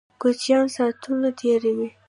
کوچینان 0.21 0.67
ساتونه 0.75 1.29
تیروي 1.39 1.87